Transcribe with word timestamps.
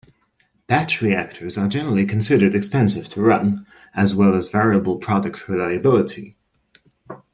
Batch 0.65 0.99
reactors 1.03 1.59
are 1.59 1.67
generally 1.67 2.07
considered 2.07 2.55
expensive 2.55 3.07
to 3.09 3.21
run, 3.21 3.67
as 3.93 4.15
well 4.15 4.33
as 4.33 4.49
variable 4.49 4.97
product 4.97 5.47
reliability. 5.47 6.35